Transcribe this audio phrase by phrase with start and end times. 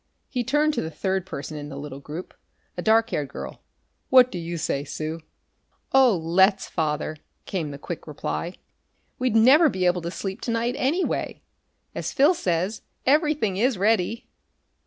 [0.29, 2.33] He turned to the third person in the little group,
[2.75, 3.61] a dark haired girl.
[4.09, 5.19] "What do you say, Sue?"
[5.93, 8.55] "Oh, let's, Father!" came the quick reply.
[9.19, 11.43] "We'd never be able to sleep to night, anyway.
[11.93, 14.25] As Phil says, everything is ready."